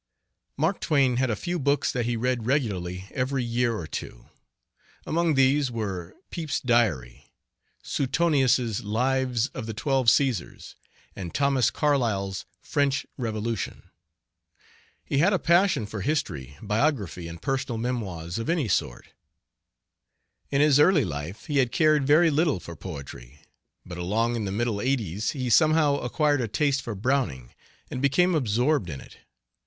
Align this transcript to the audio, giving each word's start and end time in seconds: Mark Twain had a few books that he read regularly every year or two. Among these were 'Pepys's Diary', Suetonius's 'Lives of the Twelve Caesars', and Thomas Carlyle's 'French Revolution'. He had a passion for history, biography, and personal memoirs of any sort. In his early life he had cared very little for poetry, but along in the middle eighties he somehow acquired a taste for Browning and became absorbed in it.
Mark 0.57 0.79
Twain 0.79 1.17
had 1.17 1.29
a 1.29 1.35
few 1.35 1.59
books 1.59 1.91
that 1.91 2.07
he 2.07 2.17
read 2.17 2.47
regularly 2.47 3.05
every 3.11 3.43
year 3.43 3.77
or 3.77 3.85
two. 3.85 4.25
Among 5.05 5.35
these 5.35 5.69
were 5.69 6.15
'Pepys's 6.31 6.59
Diary', 6.61 7.31
Suetonius's 7.83 8.83
'Lives 8.83 9.45
of 9.53 9.67
the 9.67 9.75
Twelve 9.75 10.09
Caesars', 10.09 10.75
and 11.15 11.35
Thomas 11.35 11.69
Carlyle's 11.69 12.47
'French 12.63 13.05
Revolution'. 13.15 13.91
He 15.05 15.19
had 15.19 15.33
a 15.33 15.37
passion 15.37 15.85
for 15.85 16.01
history, 16.01 16.57
biography, 16.63 17.27
and 17.27 17.39
personal 17.39 17.77
memoirs 17.77 18.39
of 18.39 18.49
any 18.49 18.67
sort. 18.67 19.09
In 20.49 20.61
his 20.61 20.79
early 20.79 21.05
life 21.05 21.45
he 21.45 21.59
had 21.59 21.71
cared 21.71 22.07
very 22.07 22.31
little 22.31 22.59
for 22.59 22.75
poetry, 22.75 23.41
but 23.85 23.99
along 23.99 24.35
in 24.35 24.45
the 24.45 24.51
middle 24.51 24.81
eighties 24.81 25.33
he 25.33 25.47
somehow 25.47 25.97
acquired 25.97 26.41
a 26.41 26.47
taste 26.47 26.81
for 26.81 26.95
Browning 26.95 27.53
and 27.91 28.01
became 28.01 28.33
absorbed 28.33 28.89
in 28.89 28.99
it. 28.99 29.17